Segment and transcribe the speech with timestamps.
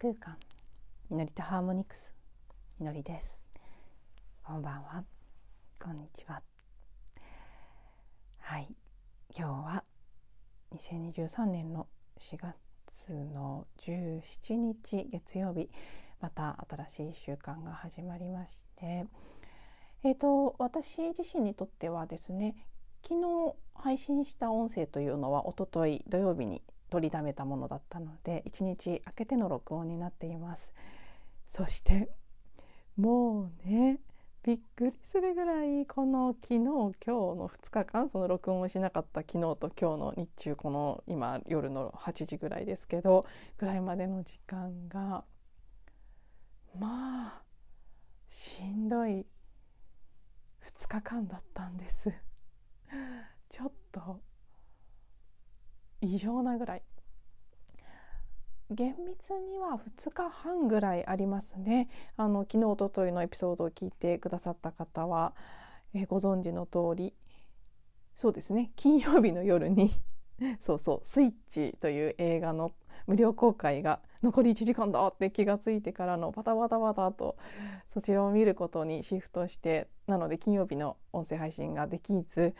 [0.00, 0.36] 空間
[1.08, 2.14] みのりとハーモニクス
[2.80, 3.38] みのりです。
[4.42, 5.04] こんばんは。
[5.80, 6.42] こんにちは。
[8.40, 8.68] はい。
[9.36, 9.84] 今日は
[10.74, 11.86] 2023年の
[12.18, 15.70] 4月の17日月曜日。
[16.20, 19.06] また新しい習慣が始まりまして。
[20.02, 22.56] えーと、私自身にとってはですね
[23.02, 26.62] 昨日配信した音声というのはおととい土曜日に
[26.94, 30.72] 取りだめたものだったので1日空けての録音になっています。
[31.44, 32.08] そして
[32.96, 33.98] もうね
[34.44, 43.26] びっくりするぐらいこの昨日今日の2日間その録音をしなかった昨日と今日の日中この今夜の8時ぐらいですけど
[43.58, 45.24] ぐらいまでの時間が
[46.78, 47.42] まあ
[48.28, 49.26] しんどい
[50.62, 52.12] 2日間だったんです。
[53.48, 54.20] ちょっと
[56.04, 56.82] 異常なぐらい。
[58.70, 61.88] 厳密には2日半ぐらいありますね。
[62.16, 65.34] あの昨日おとといのエピソードを聞いてくださった方は、
[65.92, 67.14] えご存知の通り
[68.14, 68.70] そうですね。
[68.76, 69.90] 金曜日の夜に
[70.60, 72.72] そうそう「スイッチ」という映画の
[73.06, 77.36] 無料公開が残り1時間だって気が付いてからのパタパタパタと
[77.86, 82.54] そちらを見ることにシフトしてなので金曜日の音声配信ができず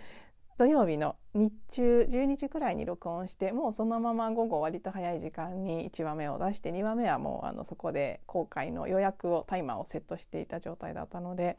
[0.57, 11.59] 土曜日の日中12時くらいに録音してもうそのまま午後割と早い時間に1話目を出して2話目はもうあのそこで公開の予約をタイマーをセットしていた状態だったので。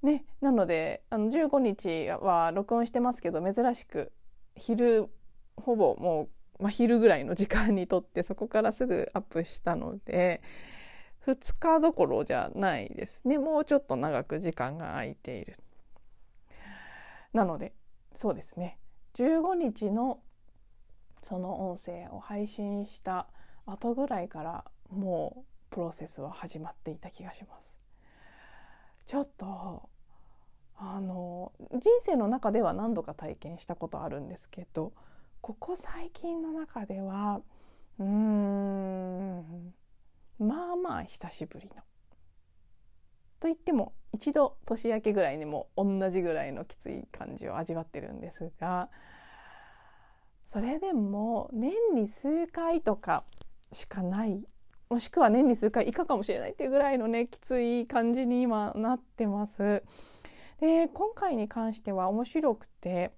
[0.00, 4.12] ね、なのであの15日は録音してますけど珍しく
[4.54, 5.08] 昼
[5.56, 6.28] ほぼも
[6.60, 10.40] う真昼ぐらいの時間にとってそこからすぐアップしたので
[11.26, 15.56] 2日どころじゃないですねもうちょっと長く時間が空いている。
[17.32, 17.72] なので
[18.18, 18.80] そうですね
[19.14, 20.18] 15日の
[21.22, 23.28] その音声を配信した
[23.64, 27.76] 後ぐらいからもうプロセスは始まっていた気がします。
[29.06, 29.88] ちょっと
[30.76, 34.92] あの人生の中では何度か体験したことあるんですけど
[35.40, 37.40] ここ最近の中では
[38.00, 39.74] うーん
[40.40, 41.84] まあまあ久しぶりの
[43.40, 48.88] と言っても一度年明けぐらいにも同じぐらいのきつい感じを味わってるんですが
[50.46, 53.24] それでも年に数回とか
[53.72, 54.42] しかない
[54.88, 59.82] もしくは年に数回以下かもしれないっていうぐらいのねきつい感じに今なってます。
[60.60, 63.12] で今回に関しては面白くて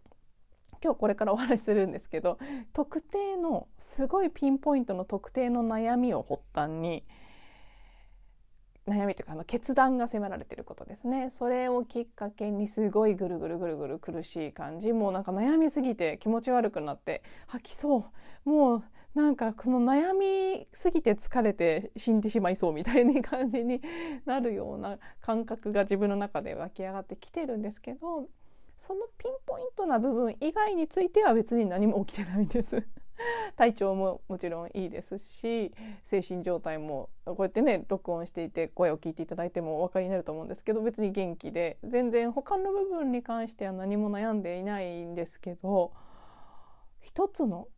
[0.82, 2.38] 今日これからお話しするんですけど
[2.72, 7.04] 特定のすごいピンポイントの特定の悩みを発端に
[8.90, 18.10] 悩みというかあの決断が迫られてることですねそれをきっかけにすごいぐるぐるぐるぐる苦しい感じもうなんか悩みすぎて気持ち悪くなって吐きそ
[18.44, 18.84] うもう
[19.14, 23.80] なんかその悩みすぎて疲れて死んでしまいそうみたいな感じに
[24.24, 28.28] なるような感覚が自分の中で湧き上がってきてるんですけど
[28.78, 32.86] そのピンポイントな部分以外については別に何も起きてないんです。
[33.56, 35.72] 体調ももちろんいいですし
[36.03, 45.92] 精神状態もこうやってね録音していて声を聞いていただいてもお分かりになると思うんですけど別に元気で全然他の部分に関しては何も悩んでいないんですけど
[47.00, 47.69] 一つの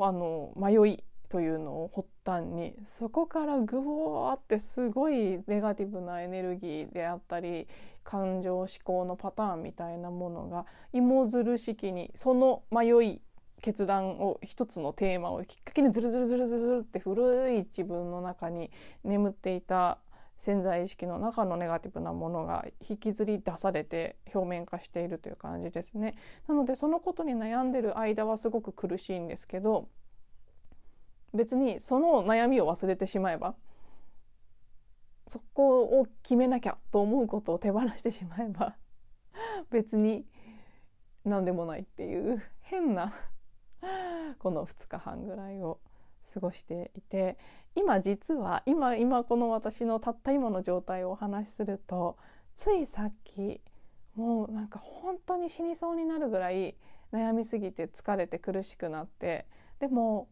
[0.00, 7.66] あの迷いというのを発端にそこからぐわーってすごいネガティブなエネルギーであったり
[8.04, 13.22] 感情思考のパターンみたいなものが芋づる式にその迷い
[13.62, 18.70] 決断を一つのテーマをきっかけにズルズルズルズルって古い自分の中に
[19.04, 19.98] 眠っていた
[20.36, 26.16] 潜在意識の中のネガティブなものが引きずり出されて表面化しているという感じですね。
[26.48, 29.88] なのでそのことに悩んでる間はすごく苦しいんですけど
[31.32, 33.54] 別にその悩みを忘れてしまえば
[35.28, 38.74] そこを決めなきゃと思うことを手放してしまえば
[39.70, 40.26] 別に
[41.24, 43.12] 何でもないっていう変な
[44.38, 45.80] この2日半ぐらいを
[46.34, 47.36] 過ごしていて
[47.74, 52.16] 今実は今今この私のたった今の状態をお話しすると
[52.54, 53.60] ついさっき
[54.14, 56.76] もうなんか本当に死にそうになるぐらい
[57.12, 59.46] 悩みすぎて疲れて苦しくなって
[59.80, 60.28] でも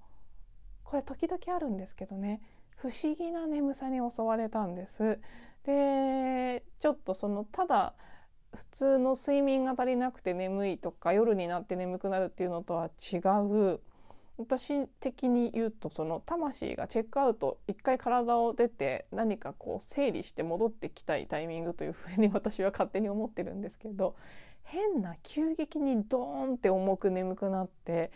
[0.84, 2.40] これ時々あるんですけどね
[2.76, 5.18] 不思議な眠さに襲われたんです。
[5.64, 7.94] でちょっとそのただ
[8.54, 13.80] 普通の睡眠が足りなくて眠いとか夜になって眠くなるっていうのとは違う
[14.40, 24.16] 私的に言うとその魂がチェックアウト一回体を出て何かこう整理して戻ってきたいタイミングというふうに私は勝手に思ってるんですけど
[24.64, 28.12] 変な急激にドーンって重く眠くなって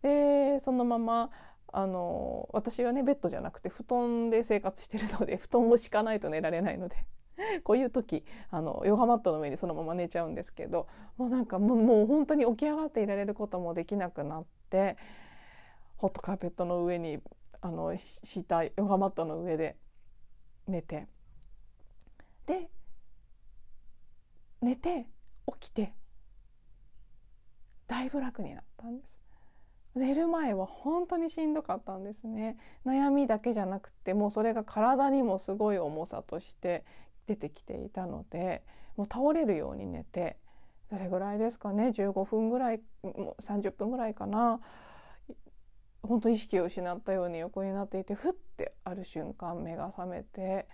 [0.00, 1.30] でそのまま
[1.72, 6.96] あの私はねベッドじゃなくて布団で生活してるので 布団を敷かないと寝られないので
[7.64, 10.86] こういう時あのヨガマットの上にそのまま寝ちゃうんですけど
[11.18, 14.96] もうなんかもうもう本当に起き上がっていられることもできなくなって
[15.96, 17.20] ホットカーペットの上に
[17.60, 19.76] あの敷いたヨガマットの上で
[20.66, 21.06] 寝て。
[22.46, 22.70] で
[24.62, 25.06] 寝て
[25.46, 25.92] 起きて
[27.88, 29.16] だいぶ楽になったんです。
[29.94, 32.58] 寝る前は本当にしんどかったんですね。
[32.84, 36.84] 悩みだけじゃなくてもうそれが体にもすごい重さとして
[37.26, 38.62] 出てきていたので
[38.96, 40.36] もう倒れるように寝て
[40.90, 44.60] どれぐらいですかね？15分ぐらいもう30分ぐらいかな。
[46.06, 50.66] 本当意識を失ったように横になっていてふってある瞬間目が覚めて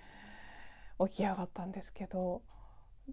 [1.09, 2.43] 起き上がったんですけど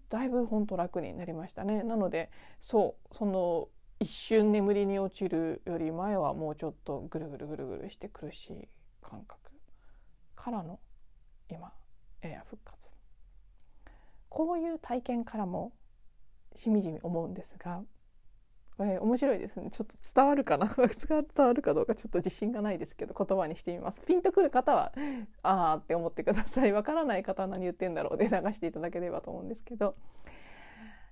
[0.09, 1.83] だいぶ本当楽になりましたね。
[1.83, 2.29] なので
[2.59, 3.69] そうその
[3.99, 8.69] 一瞬眠りに落ちるより前はもうちょっとぐるぐるぐるぐるして苦しい
[9.01, 9.51] 感覚
[10.35, 10.79] からの
[11.49, 11.73] 今
[12.21, 12.95] エア復活
[14.29, 15.73] こういう体験からも
[16.55, 17.81] しみじみ思うんですが
[18.79, 19.71] これ面白いですね。
[19.71, 20.67] ちょっと伝わるかな？
[20.73, 24.01] 伝わるかどうかちょっと自信がないですけど言葉にしてみます。
[24.03, 24.93] ピンとくる方は
[25.43, 26.71] ああって思ってください。
[26.71, 29.95] わからない方は何言ってんだろうで流していただければと思うんですけど。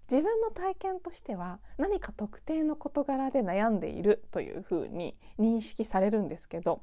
[0.09, 6.81] 自分の体験としては何か特定の事柄で悩んでいるというふうに認識されるんですけど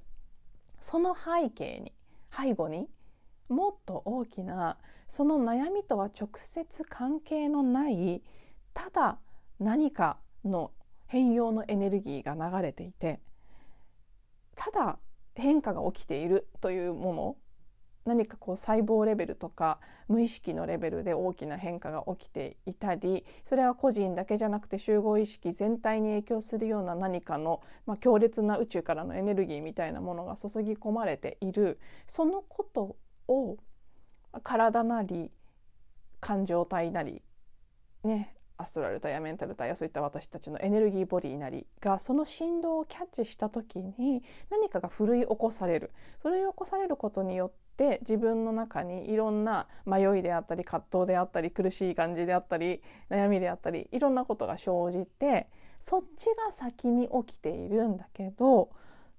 [0.79, 1.95] その背景に
[2.31, 2.87] 背後に
[3.49, 4.77] もっと大きな
[5.09, 8.23] その悩みとは直接関係のない
[8.75, 9.19] ただ
[9.59, 10.71] 何かの
[11.07, 13.21] 変容のエネルギーが流れていて
[14.57, 14.99] ただ
[15.35, 17.37] 変化が起きているというもの
[18.05, 32.97] 何かこう細胞レベルとか無意識のレベルで大きな変化が起きていたりそれは個人だけじゃなくて集合意識全体に影響するような何かの、まあ、強烈な宇宙からのエネルギーみたいなものが注ぎ込まれているそのこと
[33.27, 33.57] を
[34.43, 35.31] 体なり
[36.21, 37.23] 感情体なり
[38.03, 38.35] ね
[38.65, 45.93] アストラル体やメンタル体やそういった私たちのエネルギーボディなりがその振動をキャッチした時に何かが奮い起こされる。
[46.23, 58.71] 奮い起こされることによって自分の中にいろんな迷いであったり葛藤であったり苦しい感じであったり悩みであったりいろんなことが生じてそっちが先に起きているんだけど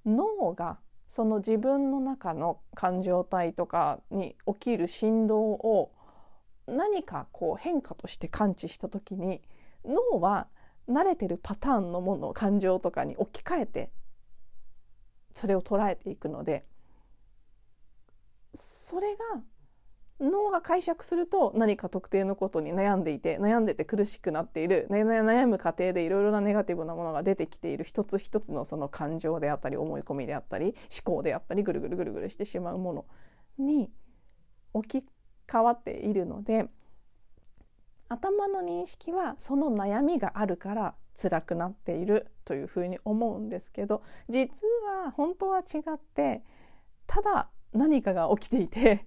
[0.08, 5.92] 脳がその自分の中の感情体とかに起きる振動を
[6.68, 9.42] 何かこう変化として感知した時に
[9.86, 10.48] 脳は
[10.90, 13.92] 慣れてるパターンのものを感情とかに置き換えて
[15.32, 16.66] それを捉えていくので
[18.54, 19.42] それが
[20.22, 33.06] 脳が解釈すると何か特定のことに悩んでいて悩んでて苦しくなっている悩む過程でいろいろなネガティブなものが出てきている一つ一つのその感情であったり思い込みであったり思考であったりぐるぐるぐるぐるしてしまうもの
[33.58, 33.92] に
[34.74, 35.06] 置き
[35.52, 36.68] 変わっているので
[38.10, 44.68] 頭の認識はその悩みがあるから辛くなっているというふうに思うんですけど実
[45.04, 46.44] は本当は違って
[47.08, 49.06] ただ何かが起きていて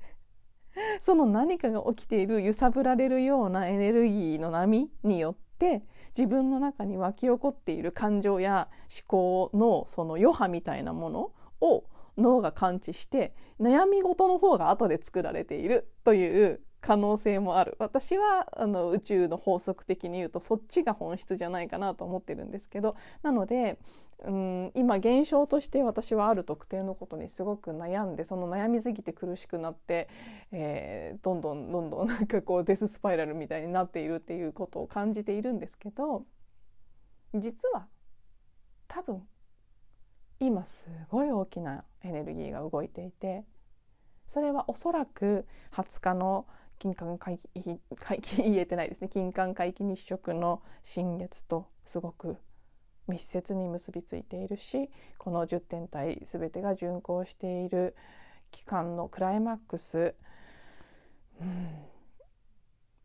[1.00, 5.84] その何かが起きている揺さぶられるようなエネルギーの波によって
[6.16, 11.84] 自分の中に湧き起こっている感情や思考のその余波みたいなものを
[12.18, 17.76] 脳が感知して悩み事の方が後で作られているという可能性もある。
[17.78, 23.78] 私はあの宇宙の法則的に言うとそっちが本質じゃないかなと思ってるんですけどなので
[24.24, 30.08] うん今現象として私はある特定のことにすごく悩んでその悩みすぎて苦しくなって、
[30.52, 36.24] えー、どんどんどんどん なんかこうデススパイラルみたいになっているっていうことを感じているんですけど
[37.34, 37.88] 実は
[38.86, 39.26] 多分
[40.40, 43.44] 今すごい大きなエネルギーが動いていて
[44.26, 46.46] それはおそらく20日の
[46.78, 49.08] 金環回帰回帰 言えてないですね。
[49.08, 52.36] 金環回帰日食の新月とすごく
[53.08, 57.96] 密接に結びついているしこの10天体全てが巡行している
[58.50, 60.14] 期間のクライマックス、
[61.40, 61.97] うん。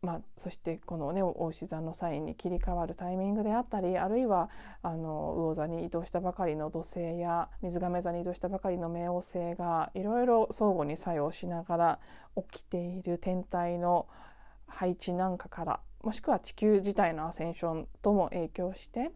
[0.04, 4.50] まあ、そしてこのね大牛座のサインに切り替わるタイミングであったりあるいは
[4.82, 11.98] あの魚座に移動したばかりの土星や水亀座に移動したばかりの冥王星がいろいろ相互に作用しながら
[12.50, 14.06] 起きている天体の
[14.66, 19.10] 配置なんかからもしくは地球自体のアセンションとも影響して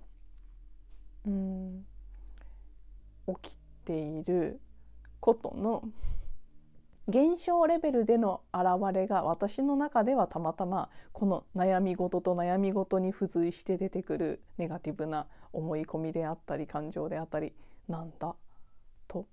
[1.27, 1.85] うん
[3.43, 4.59] 起きている
[5.21, 5.83] ことの
[7.09, 17.55] 現象レベルでの現れが私の中ではたまたまこの悩み事と悩み事に付随して出てくるネガティブな思い込みであったり感情であったり
[17.89, 18.35] なんだ
[19.09, 19.27] と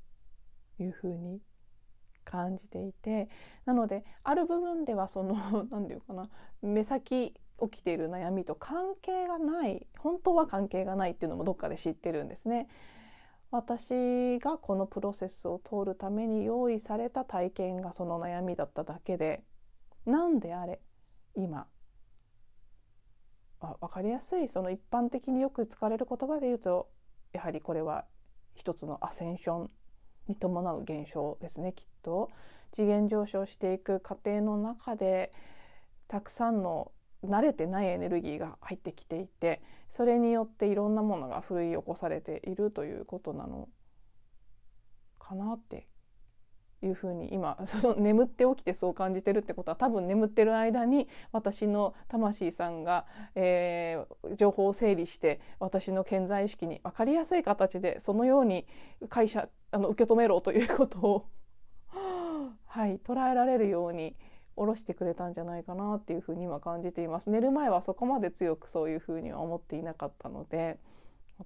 [0.80, 1.42] いうふうに
[2.24, 3.28] 感じていて
[3.66, 5.36] なのである部分ではその
[5.70, 6.30] 何て言うかな
[6.62, 12.68] 目先起きている悩みと関係がない本当は関係がないっていうのもどっかで知ってるんですね。
[13.56, 19.44] 私がこのプロセスを通るために用意された体験がその悩みだっただけで
[20.06, 20.82] 何であれ
[21.36, 21.68] 今
[23.62, 26.90] あ分かりやすいその一般的によく使われる言葉で言うと
[27.34, 28.06] やはりこれは
[28.56, 29.70] 一つのアセンション
[30.28, 32.30] に伴う現象ですねきっと。
[32.72, 35.32] 次元上昇していく過程の中で
[36.10, 36.92] たくさんの
[37.28, 43.70] 慣れてないエネルギーが入ってきていてそれによっていろんなものが奮い起こされているということなの
[45.20, 45.88] かなって
[46.84, 53.06] いうふうに今その眠って起きてそう感じてるってことは多分眠ってる間に私の魂さんが、
[53.36, 58.66] えー、情報を整理して私の潜在意識に分かりやすい形でそのように
[59.10, 61.26] 会社あの受け止めろということを
[62.66, 64.16] はい捉えられるように
[64.56, 67.30] 下ろしてくれたんじゃないかなっていうふうに今感じています。
[67.30, 70.80] 寝る前はそこまで強くそういうふうには思っていなかったので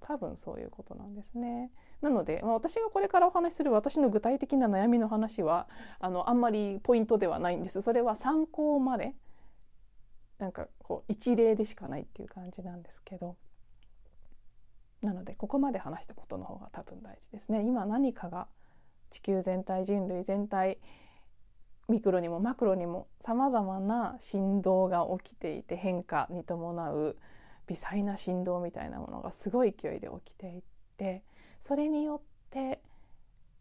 [0.01, 1.71] 多分そういうことなんですね。
[2.01, 5.67] なので、まあ、私がこれからお話しする私の具体的な悩みの話は
[5.99, 7.81] あのあんまりポイントではないんです。
[7.81, 9.15] それは参考まで
[10.37, 13.35] なんかこう一例でしかないっていう感じなんですけど。
[15.01, 17.63] なのでここまで話したことの方が多分大事ですね。
[17.63, 18.47] 今何かが
[19.09, 20.77] 地球全体人類全体
[21.89, 27.17] ミクロにもマクロにもさまざまな振動が起きていて変化に伴う
[27.67, 30.61] 微細な振動みたいなものがすごい勢いで起きていっ
[30.97, 31.23] て
[31.59, 32.79] それによって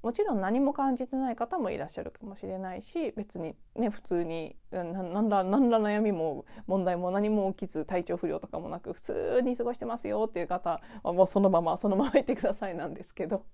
[0.03, 13.45] もちろん何も感じてない方もいらっしゃるかもしれないし別にね普通に何ら何ら悩みも問題も何も起きず体調不良とかもなく普通に過ごしてますよっていう方はもうそのままそのままいてくださいなんですけど。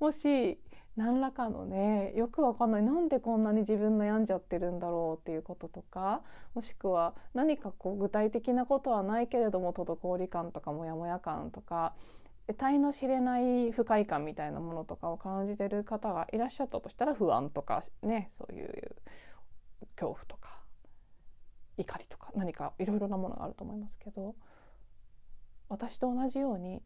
[0.00, 0.58] もし
[0.96, 2.82] 何らかのねよくわかんない。
[2.82, 6.22] なんでこんなに自分悩んじゃってるんだろうっていうこととか
[6.54, 11.94] もしくは何かこう具体的なことはないけれども滞り感とかモヤモヤ感とか
[12.46, 18.96] 得体の知れない不快感みたいなものとかを感じてる方がいらっしゃったとしたら不安とかねそういう
[19.96, 20.62] 恐怖とか
[21.76, 24.34] 怒りとか何かいろいろなものがあると思いますけど
[25.68, 26.82] 私と同じように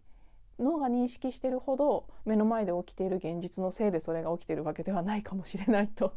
[0.59, 6.15] 脳が認識してるほど目の前で起きている現実のせいでそれが起きているわけではないかもしれないと。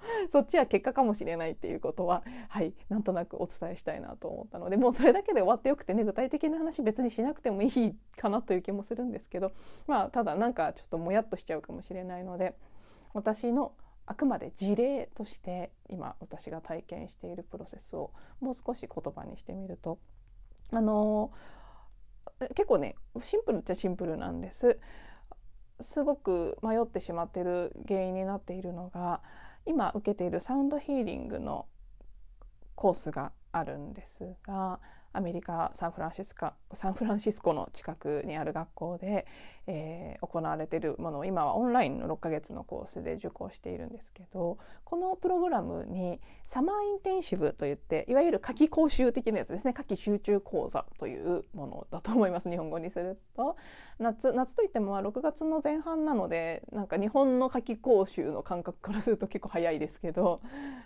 [0.30, 9.52] そっちは結果かもしれないっていうことははいなんとなくお伝えしたいなと思ったのでもうそれだけで終わってよくてね具体的な話別にしなくてもいいかなという気もするんですけど
[9.86, 12.54] まあただなんかちょっともやっとしちゃうかもしれないので
[13.12, 13.72] 私の
[14.06, 19.98] あくまで事例として今私が体験しているプロセスをもう少し言葉にしてみると
[20.72, 21.30] あの
[22.54, 24.78] 結構ねシンプルっちゃシンプルなんです。
[25.80, 29.20] すごく迷ってしまってる原因になっているのが
[29.64, 31.66] 今受けているサウンドヒーリングの
[32.74, 34.80] コースがあるんですが
[35.12, 39.26] アメリカサンフランシスコサンフランシスコの近くにある学校で、
[39.66, 49.72] えー、行われているものを今はオンラインの6ヶ月のコースで受講しているんですけどこのプログラムにサマーインテンシブといっていわゆる夏季講習的なやつですね。
[49.72, 52.48] 夏季集中講座というものだと思います。
[52.50, 53.56] 日本語にすると。
[53.98, 60.40] 夏夏といってもまあ6月の前半なのでなんか日本の夏季講習の感覚からすると結構早いですけど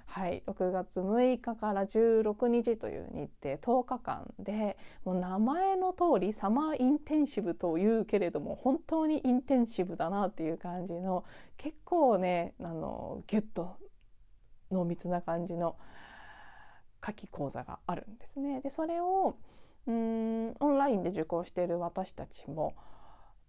[0.06, 11.24] はい6月6日から16日という日程10日間でもう名前の通りサマーインテンシブというけれども本当にインテンシブだなっていう感じの
[11.58, 13.76] 結構ねあのギュッと
[14.70, 15.76] 濃密な感じの
[17.02, 18.62] 夏季講座があるんですね。
[18.62, 19.36] でそれを
[19.86, 22.74] うんオンラインで受講している私たちも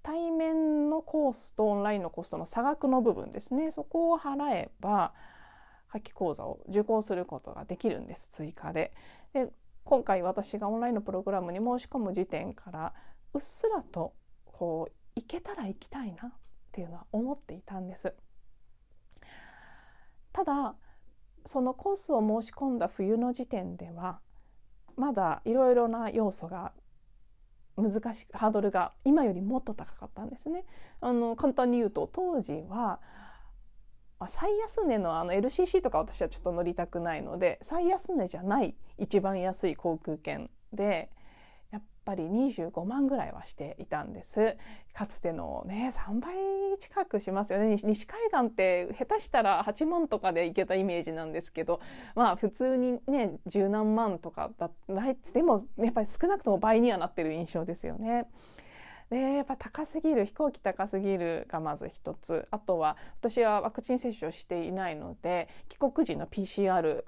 [0.04, 5.14] 対面のコースとオンラインのコースとの差額の部分ですねそこを払えば
[5.88, 8.94] 夏季講座を受講することができるんです追加で。
[9.34, 9.50] で
[9.86, 12.94] 今回私がオンラインのプログラムに申し込む時点から
[13.34, 14.14] うっすらと
[14.46, 16.32] こう行けたら行きたいなっ
[16.72, 18.14] ていうのは思っていたんです。
[20.32, 20.76] ただ
[21.46, 24.20] そのコースを申し込んだ冬の時点では
[24.96, 26.74] まだいろいろな要素が
[27.78, 30.66] 難しくハードルが今よりもっと高かったんですね。
[31.02, 33.00] あの簡単に言うと当時は
[34.28, 41.10] 最安値のあの LCC とか私はちょっと乗りたくないので最安値じゃない一番安い航空券で
[42.04, 44.58] ぱり25万ぐらいはしていたんです。
[44.94, 46.36] かつてのね3倍
[46.80, 47.78] 近くしますよね。
[47.84, 51.82] 西海岸って下手したら8万とかで行けたイメージなんですけど
[52.16, 54.70] まあ普通にね十何万とかだ
[55.34, 58.28] でもやっぱり少なくとも倍にはなってる印象ですよね。
[59.10, 62.48] でやっぱ高すぎる飛行機高すぎるがまず一つ。
[62.52, 67.04] あとは私はワクチン接種をしていないので帰国時の PCR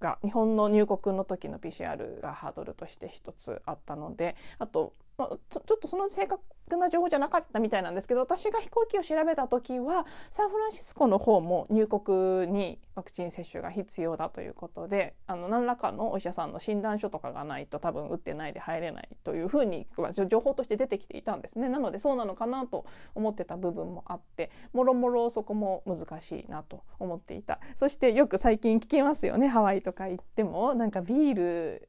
[0.00, 6.42] が日本の入国の時の PCR がハードルとして一つあったのであとまあ、ちょっとその正確
[6.76, 19.86] な情報じゃなかったみたいなんですけど私が飛行機を調べた時はサンフランシスコの方も入国にワクチン接種が必要だということであの何らかのお医者さんの診断書とかがないと多分打ってないで入れないというふうに
[20.28, 21.68] 情報として出てきていたんですね。
[21.68, 27.60] なのでそうなのかなと思ってた部分もあってもろもろそこも難しいなと思っていた。
[27.76, 29.46] そしてよく最近聞きますよね。
[29.48, 31.88] ハワイとか行ってもなんかビール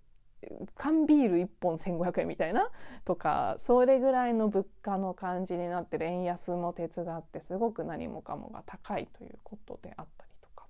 [0.75, 2.69] 缶ビール1本1,500円みたいな
[3.05, 10.65] とかそれぐらいの物価の感じになってる円安も手伝ってすごく何もかもが高いということであったりとか。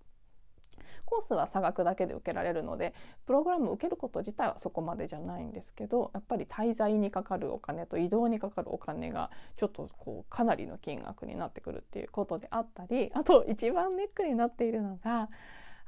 [1.05, 2.93] コースは差額だけで受けられるので
[3.25, 15.29] プログラム受けること自体はそこまでじゃないんですけどやっぱり滞在にかかるお金と移動にかかるお金がちょっとこうかなりの金額になってくるっていうことであったりあと一番ネックになっているのが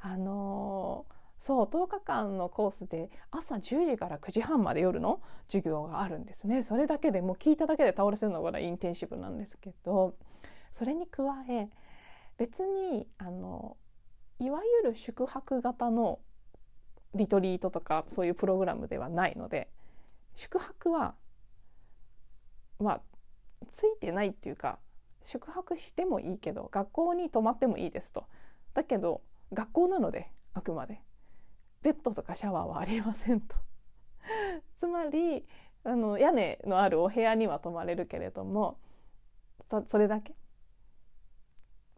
[0.01, 10.15] あのーそう10日間のコースで朝10時から9時半まで夜の授業があるんですねそれだけでもう聞いただけで倒れせるのがインテンシブなんですけど
[10.71, 11.69] それに加え
[12.37, 13.77] 別にあの
[14.39, 16.19] いわゆる宿泊型の
[17.15, 19.69] リトリートとかそういうプログラムではないので
[20.35, 21.15] 宿泊は
[22.79, 23.01] まあ
[23.71, 24.79] ついてないっていうか
[25.23, 28.25] 宿泊してもいいけど学校に泊まってもいいですと。
[28.73, 31.01] だけど学校なのであくまで
[31.81, 33.55] ベッドとかシャワーはありませんと
[34.77, 35.45] つまり
[35.83, 38.77] あの屋根のあるお部屋には泊まれるけれども
[39.85, 40.35] それだけ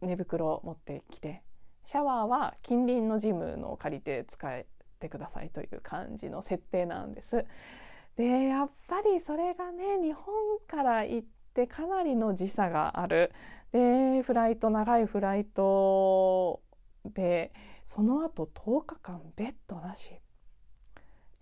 [0.00, 1.42] 寝袋を持ってきて
[1.84, 4.66] シャワーは近隣のジムのを借りて使え
[5.00, 7.44] てくださいという感じの設定なんです。
[8.16, 10.24] でやっぱりそれがね日本
[10.66, 13.32] から行ってかなりの時差がある
[13.72, 16.60] でフライト長いフライト
[17.06, 17.52] で
[17.84, 20.12] その後10日間ベッドなし。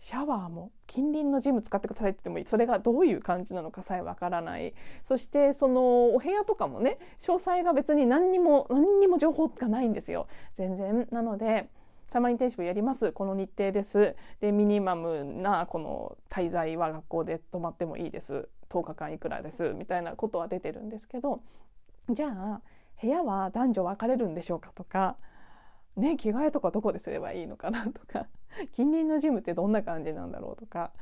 [0.03, 2.47] シャワーも近隣のジム使ってくださいって言ってもいい。
[2.47, 4.75] それがどういう感じなのかさえわからない。
[5.03, 10.27] そしてそのお部屋とかもね詳細が別に何にも何にも情報がないんですよ。
[10.57, 11.07] 全然。
[11.11, 11.69] なので
[12.09, 13.13] サマーインテンシブやります。
[13.13, 14.17] この日程です。
[14.41, 18.49] でミニマムなこの滞在は学校で泊まってもいいです。
[18.71, 19.75] 10日間いくらです。
[19.75, 21.43] みたいなことは出てるんですけど
[22.09, 22.63] じゃあ
[23.03, 25.17] 部屋は男女分かれるんでしょうかとか
[25.97, 28.27] ね、着替えとかどこですればいいのかなとか
[28.73, 30.93] 近隣のジムってどんな感じなんだろうとか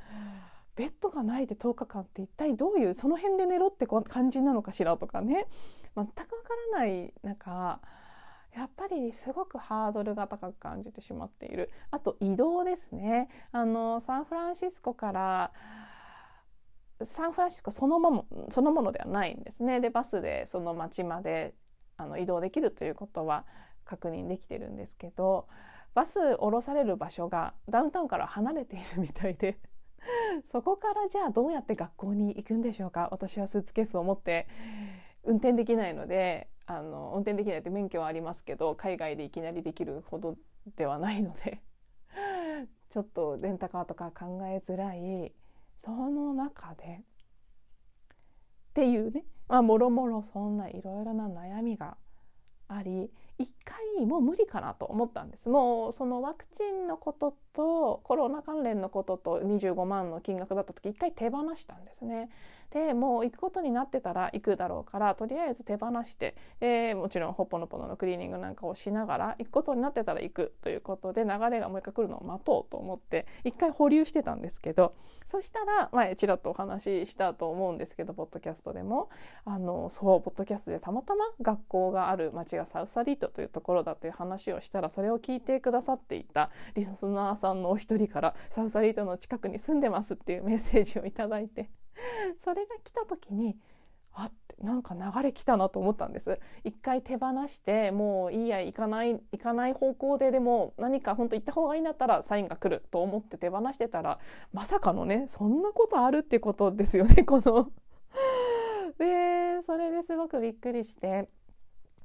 [0.76, 5.46] ベッドがないで10日間って一体どういうその辺で寝ろって感じなのかしらとかね
[5.94, 7.80] 全くわからない中
[8.54, 11.70] やっぱりすごくハードルが高く感じてしまっている。
[11.90, 13.28] あと移動ですね。
[13.52, 15.52] あのサンフランシスコから
[17.02, 19.80] サンフランシスコそのものそのものではないんですね。
[19.80, 21.54] でバスでその町まで
[21.96, 23.44] あの移動できるということは
[23.88, 25.48] 確認できてるんですけど
[25.94, 29.58] バス降ろされる場所がダウンタウンから離れているみたいで
[30.46, 33.08] そこからじゃあどうやって学校に行くんでしょうか？
[33.10, 34.46] 私はスーツケースを持って
[35.24, 40.36] 運転できないのであの運転できないって免許はありますけど海外でいきなりできるほど
[40.76, 41.62] ではないので
[42.90, 45.32] ちょっとレンタカーとか考えづらい
[45.78, 51.96] その中でっていうねまあもろもろそんないろいろな悩みが
[52.68, 55.48] あり一回もう無理かなと思ったんです。
[55.48, 62.30] もうそのワクチンのこととコロナ関連のことと25万の金額だった時一回手放したんですね。
[62.70, 74.94] でもう行くことになってたら行くだろうからとりあえず手放してでもちろんほっぽのぽののクリーニングなんかをしながら行くことになってたら行くということで流れがもう一回来るのを待とうと思って一回保留してたんですけど
[75.26, 79.08] そしたら前ちらっとお話ししたと思うんですけどポッドキャストでも
[79.44, 91.70] あのそうポッドキャストでたまたま学校がある町がサウサリートというところだという話をしたらそれを聞いてくださっていたリスナーさんのお一人からサウサリートの近くに住んでますっていうメッセージを頂いて
[92.40, 93.56] それが来た時に
[94.14, 96.40] あってなんか流れ来たなと思ったんです。
[96.64, 104.18] 一回手放してもういいや行かない行かない方向ででも何か本当行った方がいいんだったらサインが来ると思って手放してたら
[104.52, 107.70] まさかのねそんなことあるってことですよねこの。
[108.98, 111.28] でそれですごくびっくりして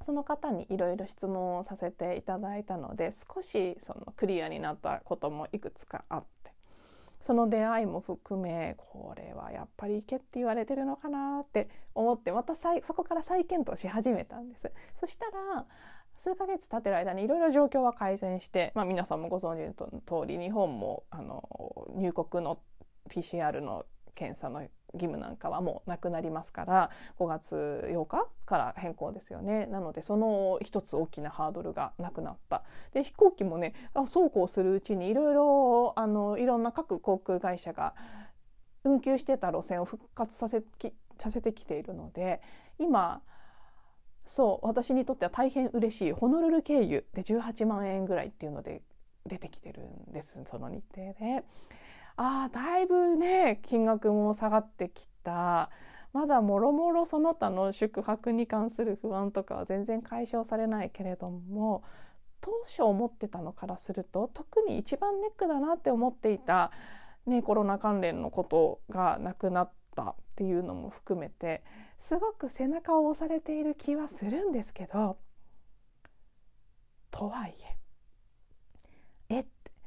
[0.01, 6.52] その方にいろいろ質問をさせていただいたので少しそのクリアになったこともいくつかあって。
[7.23, 14.71] その出会いも含めこれはやっぱり行けって言われてるのかなって思ってまたそこから再検討し始めたんです。
[14.93, 15.65] そしたら
[16.17, 22.59] 数ヶ月経ってる間にいろいろ状況は改善して、まあ、皆さんもご存知の通り日本もあの入国の
[23.09, 24.61] PCR の検査の
[24.93, 37.95] 義務なんかはもうなくなりますから5月8日から変更ですよねなのでその一つ大きなハードルがなくなったで飛行機もねあそうこうするうちにいろいろあのいろんな各航空会社が
[38.83, 42.41] 運休してた路線を復活させきさせてきているので
[42.79, 43.21] 今
[44.25, 48.81] そう私にとっては大変嬉しいホノルル経由で18万円ぐらいっていうので
[49.25, 51.43] 出てきてるんですその日程で。
[52.15, 55.69] あだいぶね金額も下がってきた。
[56.13, 61.83] まだもろもろその他の宿泊に関する不安とかは全然解消されないけれども
[62.39, 66.71] 当初思ってたのからすると特に一番ネックだなって思っていた、
[67.25, 71.63] ね、コロナ関連のことがなくなったっていうのも含めて
[71.99, 75.17] すごく背中を押されている気はするんですけど
[77.09, 77.82] とはいえ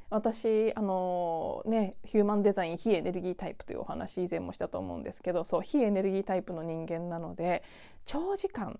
[0.09, 7.63] 私あのねヒューマンデザイン非エネルギータイプというお話以前もしたと思うんですけどそう非エネルギータイプの人間なので
[8.05, 8.79] 長時間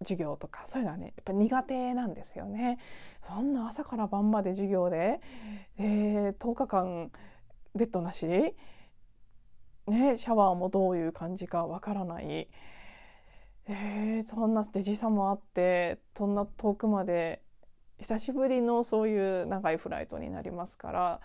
[0.00, 2.78] 授業とかそういうのはねやっぱ苦手なんですよね。
[3.26, 5.20] そんな朝から晩まで授業で、
[5.76, 7.10] えー、10日間
[7.74, 8.54] ベッドなし、ね、
[9.86, 12.48] シャワーもどういう感じかわからない、
[13.68, 17.42] えー、そんな時差もあってそんな遠くまで
[17.98, 21.20] 久しぶりのそういう長いフライトになりますから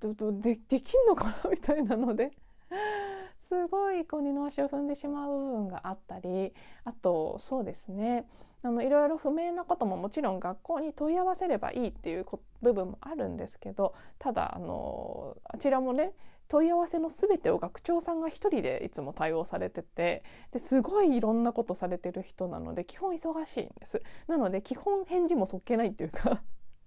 [0.00, 2.32] でできんのかなみたいなので
[3.48, 6.52] すごいこう二の足を踏んでしまう部分があったり
[6.84, 8.26] あとそうですね。
[8.62, 12.26] あのいろいろ不明なことももちろん学校に問い合わせればいいっていう
[12.60, 16.12] 部分もあるんですけどただあのあちらもね
[16.48, 24.02] 問い合わせの全てを学長さんが一人でいつも対応されててですごいいろんなことされてる人なので基本忙しいんです。
[24.26, 26.42] なので基本返事もそっけないっていうか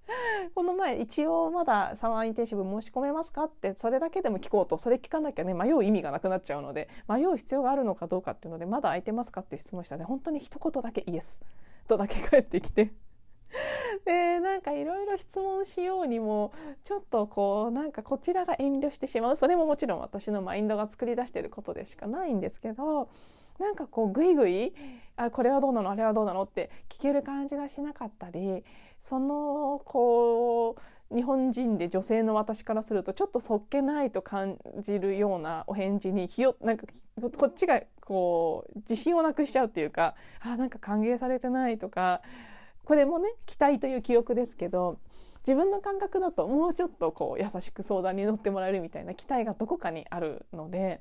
[0.55, 4.77] この前一応まだサマーインテンシブ申し込めますかってそれだけでも聞こうと。
[4.77, 11.41] それ聞かなきゃね迷う意味がなくなっちゃうので迷う必要があるのかどうかっていうのでまだ空いてますかって質問したら、ね、本当に一言だけイエス
[11.87, 12.91] とだけ返ってきて。
[14.05, 16.51] でなんかいろいろ質問しようにも
[16.83, 19.35] ちょっとこうなんかこちらが遠慮してしまう。
[19.35, 23.09] それももちろん私のマインドが作り出してることでしかないんですけど
[23.59, 24.73] なんかこうグイグイ
[25.15, 25.91] あこれはどうなの？
[25.91, 26.43] あれはどうなの？
[26.43, 28.63] って聞ける感じがしなかったり
[28.99, 30.75] そのこ
[31.11, 36.87] う日本人で女性の私からするとちょっとそっけないと感じるようなお返事にひよなんか
[37.37, 42.21] こっちがこう自信をなくしちゃうっていうかあなんか歓迎されてないとか
[42.91, 44.99] これもね期待という記憶ですけど
[45.47, 50.99] 自分の感覚だともうちょっとこう優しく相談に乗ってもらえるみたいな期待がどこかにあるので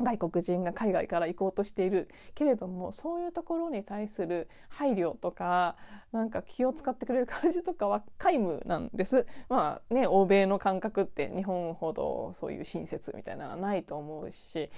[0.00, 5.76] 外国人が海外から行こうとしているけれどもそういうところに対する配慮とか
[6.10, 9.24] なんか気を使ってくれる感じとかは皆無なんです。
[9.48, 14.68] まあね欧米の感覚って日本ほどそういう親切みたいなのはないと思うし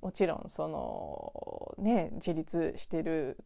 [0.00, 3.36] もちろんそのね自立してる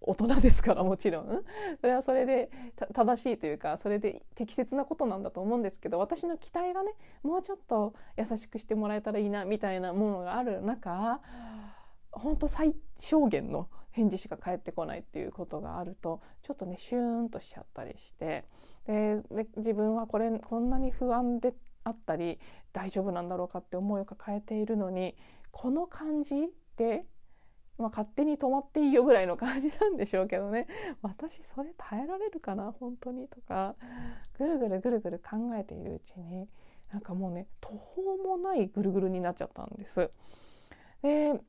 [0.00, 1.44] 大人ですからもちろん。
[1.80, 2.50] それはそれで
[2.94, 11.20] 正しいというかそれで適切なことなんだと思うんですけど私の期待がねもうちょっと優しくしてもらえたらいいなみたいなものがある中
[12.12, 18.44] 本当最小限の返事しか返ってこないっていうことがあるとちょっとねシューンとしちゃったりして
[18.86, 19.22] で
[19.56, 21.54] 自分はこれこんなに不安で
[21.84, 22.38] あったり
[22.72, 25.16] 大丈夫なんだろうかって思いを抱えているのに
[25.50, 26.34] この感じ
[26.76, 27.06] で
[27.78, 30.66] まあ、勝手に止まっていいよぐらいの感じなんでしょうけどね。
[31.02, 33.74] 私それ耐えられるかな本当にとか。
[34.38, 36.48] ぐるぐるぐるぐる考えているうちに。
[36.92, 40.10] なんかもうね途方もないぐるぐるになっちゃったんです。
[41.02, 41.40] で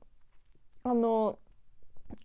[0.84, 1.40] あの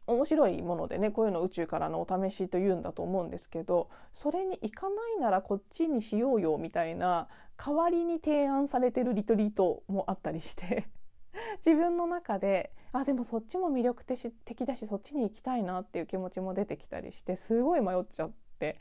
[0.07, 10.89] 面白いものでねこういうの宇宙からのお試しというんだと思うんですけどそれに行かないならこっちにしようよみたいな代わりに提案されてるリトリートもあったりして。
[11.65, 18.79] 自分の中であでもそっちも魅力的だしそっちに行きたいなっていう気持ちも出てきたりしてすごい迷っちゃって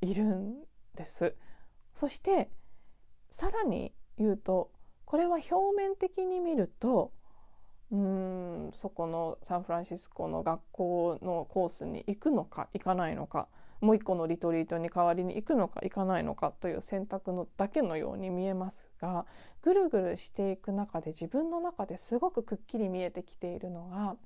[0.00, 1.36] いるんです。
[1.94, 2.50] そして
[3.30, 4.70] さらに言うと
[5.04, 7.12] これは表面的に見ると
[7.90, 13.48] うんそこのサンフランシスコの学校のコースに行くのか行かないのか
[13.82, 19.26] もう一個のリトリートに代わりに行くのか行かないのかという選択のだけのように見えますが
[19.60, 24.16] ぐるぐるしていく中で自分の中ですごくくっきり見えてきているのが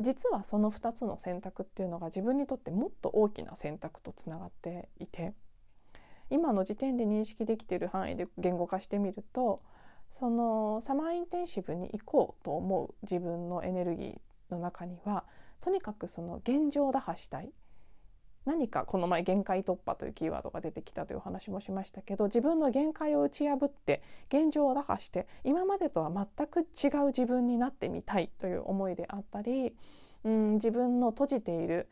[0.00, 5.34] 実はその2つの選択っていうのが自分にとってもっと大きな選択とつながっていて
[6.28, 9.62] 今の時点で認識できている範囲で言語化してみると
[10.10, 14.18] そのサマーインテンシブに行こうと思う自分のエネルギー
[14.50, 15.24] の中には
[15.60, 17.52] とにかくその現状打破したい。
[18.48, 29.74] 何かこの前限界突破というキーワードが出てきたというお話もしましたけど自分の限界を打ち破って現状を打破して今までとは全く違う自分になってみたいという思いであったり
[30.24, 31.90] うん自分の閉じている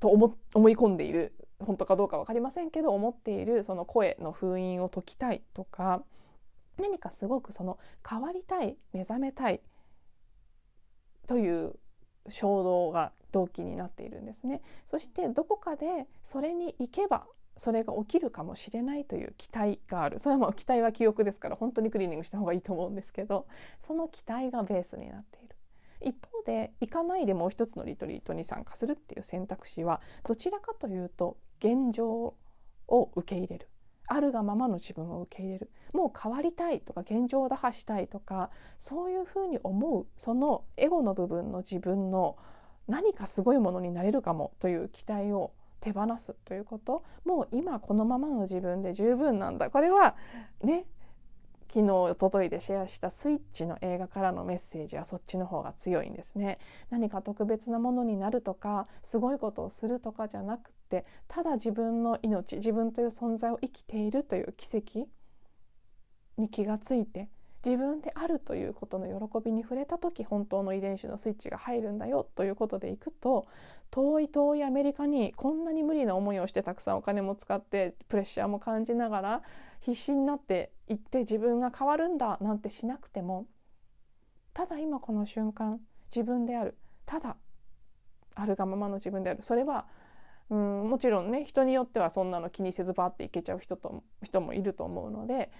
[0.00, 6.02] と思思い込んでいる本当かどうか分かりませんけど思っているその声の封印を解きたいとか
[6.78, 9.62] 何かすごくその変わりたい目覚めたい
[11.26, 11.74] という
[12.28, 14.62] 衝動が動機になっているんですね。
[14.86, 20.18] そしてどこかでそれに行けばそれが起きるかもしれないという期待がある。
[20.18, 23.46] それはもう期待は記憶ですから本当にクリーニングした方がいいと思うんですけど
[23.80, 25.54] その期待がベースになっている。
[26.00, 32.34] 一方で行かないでもう一つのリトリートに参加するっていう選択肢はどちらかというと現状
[32.88, 33.68] を受け入れる。
[34.06, 35.70] あるがままの自分を受け入れる。
[35.92, 42.36] もう変わりたいとか現状を打破したいとかそういうふうに思うそのエゴの部分の自分の
[42.88, 47.04] 何かすごいものになれるかもという期待を手放すということ。
[47.24, 49.70] もう今このままの自分で十分なんだ。
[49.70, 50.16] これは
[50.62, 50.86] ね
[51.68, 56.58] 昨日おとといでシェアしたスイッチの映画からのメッセージはそっちの方が強いんですね。
[56.90, 65.08] 何か特別なものになるとかすごいことをするとかじゃなくてただ自分の命自分という存在を生きているという奇跡
[66.38, 67.28] に気がついて
[67.64, 73.46] 自分であるということの喜びに触れた時本当の遺伝子のスイッチが入るんだよということでいくと
[73.90, 79.42] 遠い遠いアメリカにこんなに無理な思いをしてたくさんお金も使ってプレッシャーも感じながら
[79.84, 83.46] 必死になっていって自分が変わるんだなんてしなくても
[84.54, 86.78] ただ今この瞬間自分である。
[87.04, 87.36] ただ
[88.34, 89.42] あるがままの自分である。
[89.42, 89.86] それは
[90.48, 95.50] うんもちろんね人によってはそんなの気にせずバーっていけちゃう人と人もいると思うので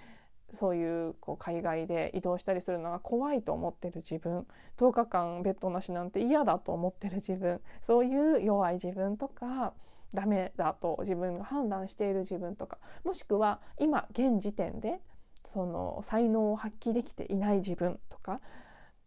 [0.53, 4.47] そういうこう海外で移動したりするのが怖いと思ってる自分。
[4.79, 7.61] 10日間ベッドなしなんて嫌だと思ってる自分。
[7.83, 9.75] そういう弱い自分とか
[10.15, 15.01] ダメだと自分が判断している自分とかもしくは今現時点で
[15.45, 18.41] その才能を発揮できていない自分とか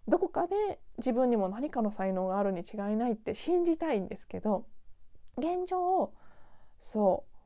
[0.07, 4.65] どこかで自分にも何かの才能があるに違いないって信じたいんですけど
[5.37, 6.13] 現状
[6.79, 7.37] そう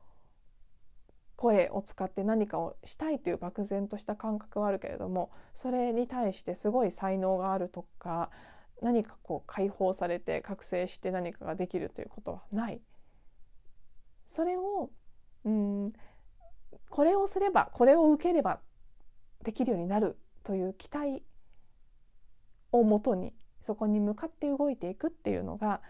[1.36, 8.30] 声を使って何かをしたいという漠然とした感覚はあるけれどもそれに対してすごい才能があるとか
[8.80, 12.80] 何かこう解放されて覚醒して何かができるということはない。
[14.32, 14.88] それを
[15.44, 15.92] うん
[16.88, 18.60] これをすればこれを受ければ
[19.44, 21.22] できるようになるという期待
[22.72, 25.82] をもとにそこに向かって動いていくっていうのが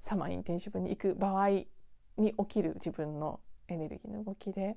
[0.00, 1.66] サマーインテンシブに行く場合に
[2.16, 4.76] 起きる自分のエネルギーの動きで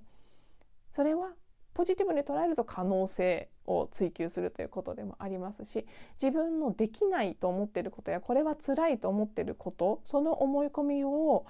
[0.91, 1.29] それは
[1.73, 5.85] ポジティブに捉えると可能性を追求するということでもありますし
[6.21, 11.45] 自分のできないと思ってることやこれは辛いと思ってることその思い込みを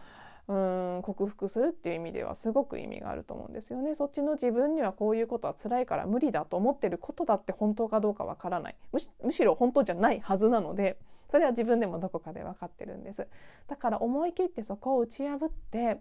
[0.48, 3.96] うん克服するっていう意味ではすごく意味があると思うんですよね。
[3.96, 8.76] そっちの自分にはこういうことは辛いから無理だと思ってることだって本当かどうかわからない
[9.24, 13.28] むしろ本当じゃないはずなのでそれは自分でもどこかで分かってるんです。
[13.68, 16.00] だから思い切ってそこを打ち破って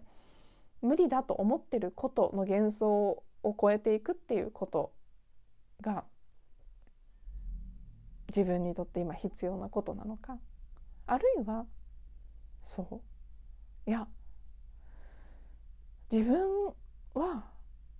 [0.81, 4.91] 無理だと思ってることの幻想を超えていくっていうこと
[5.81, 6.03] が
[8.27, 10.37] 自分にとって今必要なことなのか
[11.07, 11.65] あるいは
[12.61, 13.01] そ
[13.87, 14.07] ういや
[16.11, 16.73] 自分
[17.13, 17.45] は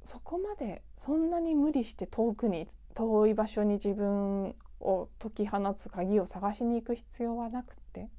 [0.04, 8.10] そこまでそんなに無理して遠くに遠い場所に自分を解き放つ鍵を探しに行く必要はなくて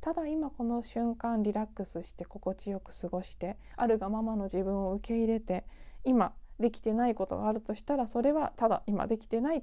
[0.00, 5.64] ただ今この瞬間リラックスして心地よく過ごしてあるがままの自分を受け入れて
[6.04, 9.62] 今できてないことがあるとしたらそれはただ今できてない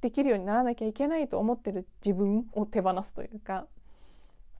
[0.00, 3.66] できるようにならなきゃいけないと思ってる自分を手放すというか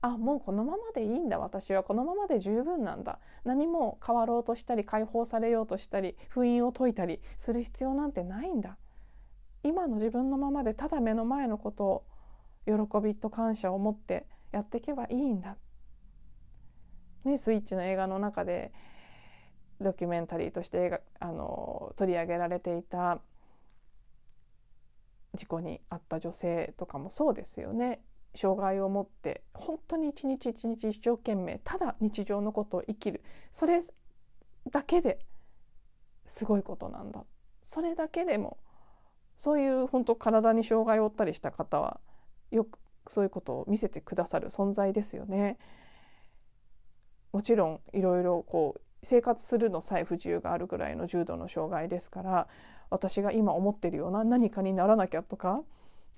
[0.05, 8.77] あもうこのままでいいんだ私はこのままで十分なんだ何も変わろうとしたり解放されようとしたり封印を解いたりする必要なんてないんだ
[9.63, 12.03] 今の自分のままでただ目の前のことを
[12.67, 15.57] 喜びと感謝を持ってやっていけばいいんだ。
[17.23, 18.71] ね、スイッチの映画の中で
[19.81, 23.19] ドキュメンタリーとして映画あの取り上げられていた
[25.33, 28.01] 事故に遭った女性とかもそうですよね。
[28.35, 33.81] 障害を持って本当に一日一日一生懸命ただ日常のことを生きるそれ
[34.71, 35.19] だけで
[36.25, 37.23] すごいことなんだ
[37.63, 38.57] それだけでも
[39.37, 41.99] そういう本当体に障害を負ったりした方は
[42.51, 45.57] よくそういうことを見せてくださる存在ですよね。
[47.31, 52.47] もちろんいろいろこう生活するのさえ不自由があるぐらいの重度の障害ですから
[52.89, 55.61] 私が今思ってるような何かにならなきゃとか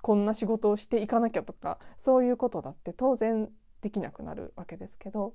[0.07, 3.49] こんな仕事をしていかなきゃとかそういうことだって当然
[3.81, 5.33] できなくなるわけですけど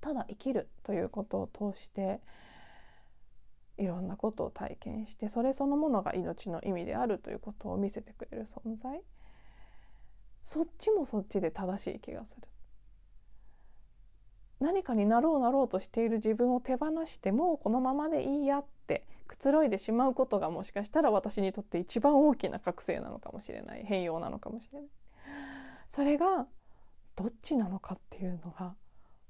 [0.00, 2.22] ただ生きるということを通して
[3.76, 9.02] いろんなことを体験してそれそのものが命の意味であるということを見せてくれる存在。
[10.42, 12.48] そっちもそっちで正しい気がする。
[14.60, 24.88] 何かになろうなろうとしている自分を手放してもうこのままでいいやってくつろいでしまうことがもしかしたら私にとって一番大きな覚醒なのかもしれない変容なのかもしれない。
[25.86, 26.46] それが
[27.14, 28.74] どっちなのかっていうのが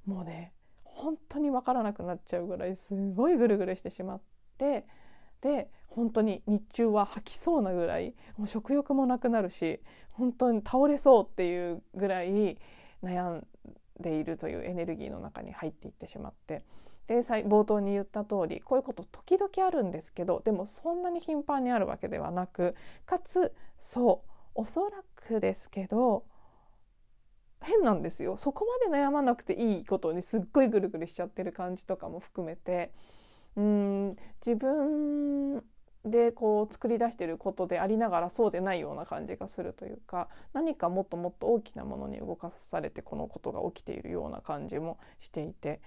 [0.06, 0.52] もうね
[0.84, 4.20] 本当に分からなくなっちゃうぐらいすごいぐるぐるしてしまっ
[4.56, 4.86] て
[5.40, 9.80] で本当に日中は吐きそうなぐらいもう食欲もなくなるし
[10.10, 12.58] 本当に倒れそうっていうぐらい
[13.02, 13.46] 悩ん
[14.00, 16.64] でいるというエネルギーの中に入っていってしまって。
[17.08, 26.24] で冒頭に言った通りこういうこと時々あるんですけどでもそんなに頻繁にあるわけではなくかつそうおそらくですけど
[27.60, 28.36] 変なんですよ。
[28.36, 32.92] そこまで悩まなくていいことにすっごいぐるぐるしちゃってる感じとかも含めて。
[33.56, 34.16] うん
[34.46, 35.64] 自分
[36.04, 45.80] でこう作り出してることでありながらそうでないような感じがするというか何かもっともっと大きなものに動かされてこのことが起きているような感じもしていて。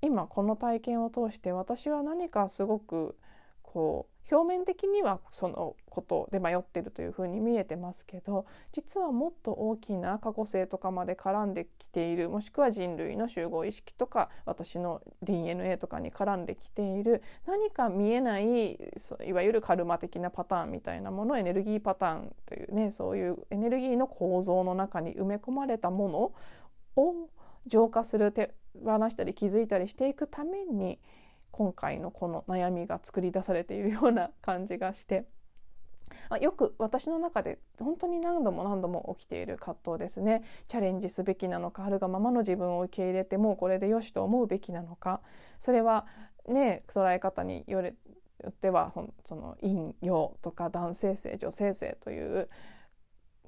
[0.00, 3.16] 今この体験を通して私は何かすごく
[3.62, 18.72] こう表面的にはそのことで迷ってるというふうに見えてますけど実はもっと大きな過去性とかまで絡んできているもしくは人類の集合意識とか私の DNA とかに絡んできている何か見えない
[19.26, 27.28] いわゆるカルマ的なパターンみたいなものエネルギーパターンというねそういうエネルギーの構造の中に埋め込まれたものを
[27.66, 28.54] 浄化する手
[28.84, 30.98] 放したり気づいたりしていくために
[31.50, 35.26] 今回のこの悩みが作り出されているような感じがして。
[36.40, 45.20] よく私の中で本当に何度も何度も起きている葛藤ですねチャレンジすべきなのかあるがままの自分を受け入れてもうこれでよしと思うべきなのか
[45.58, 46.06] それは
[46.46, 47.82] ね捉え方によ
[48.48, 48.92] っては
[49.24, 52.48] その陰陽とか男性性女性性という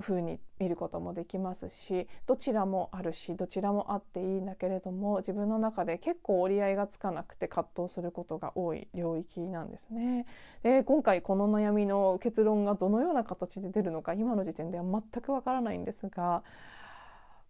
[0.00, 10.26] 風に見ることもできますしどちらもあるしどちらもあっていいんだけれども自分の中で結構折り合いがつかなくて葛藤することが多い領域なんですね。
[10.62, 16.42] で今回この悩みの結論がどのような形で出るのか今の時点では全くわからないんですが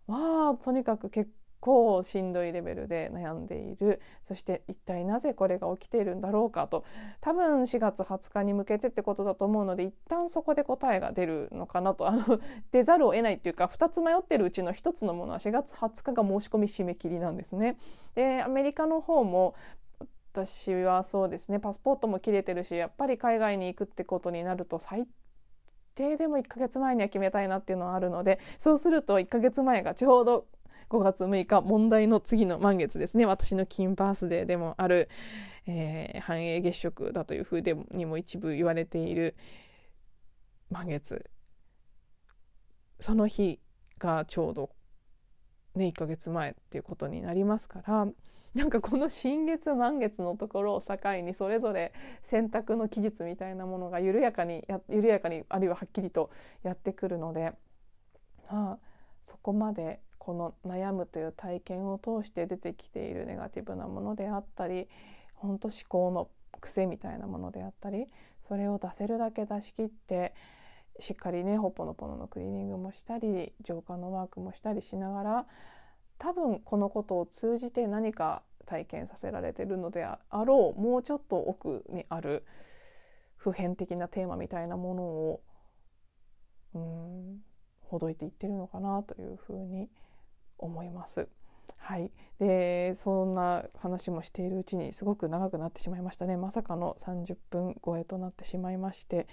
[0.07, 1.31] まあとにかく結
[1.61, 4.01] 構しんどいレベルで悩んでいる。
[4.23, 6.85] そして一体なぜこれが起きているんだろうかと。
[7.21, 12.09] 多分4月20日に向けてってことだと思うので一旦そこで答えが出るのかなと。
[12.09, 12.23] あの
[12.73, 17.77] 出ざるを得ないっていうか2つ迷ってるうちの1つのものは4月20日が申し込み締め切りなんですね。
[18.15, 19.55] でアメリカの方も
[20.33, 25.07] 私はそうですねパスポートも切れてるしやっぱり海外に行くってことになると最
[25.95, 30.47] 低でも1ヶ月前には決めたいなっていうのはあるのでそうすると1ヶ月前がちょうど
[30.91, 33.25] 5月6日問題の次の満月ですね。
[33.25, 35.09] 私の金バースデーでもある、
[35.67, 39.37] えー、繁栄月食だというふうでにも一部言われている
[40.69, 41.31] 満月。
[42.99, 43.61] その日
[43.99, 44.71] がちょうど
[45.75, 48.07] ね1ヶ月前っていうことになりますから
[48.55, 51.93] なんかこの新月満月のところを境にそれぞれ
[52.25, 56.31] 選択の期日みたいなものが緩やかに緩やかにあるいははっきりと
[56.65, 57.53] やってくるので、
[58.49, 58.79] あ、
[59.23, 64.87] そこまでこの悩むという体験を通して出てきているネガティブなものであったり
[65.35, 66.29] 本当思考の
[66.61, 68.07] 癖みたいなものであったり
[68.39, 70.35] それを出せるだけ出し切って
[71.01, 75.47] しっかりねほっぽのぽののクリーニングもしたり浄化のワークもしたりしながら
[76.19, 82.45] 多分このことを通じて何か体験させられてるのであろうもうちょっと奥にある
[83.37, 85.41] 普遍的なテーマみたいなものを
[86.75, 87.39] うん
[87.81, 89.89] ほどいていってるのかなというふうに
[90.61, 91.29] 思います。
[91.77, 99.27] はい、でそんな話もしているうちにすごく長くなってしまいましたねまさかの30分超えとなってしまいまして、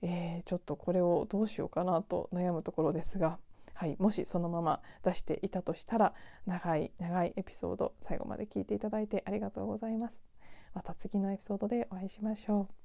[0.00, 3.38] えー、ちょっとこれをどうしようかなと悩むところですが、
[3.74, 6.14] はい、もしそのまま出していたとしたら
[6.46, 10.24] 長い長いエピソード最後まで聞いていただいてありがとうございます。
[10.74, 12.77] また次のエピソードでお会いしましょう。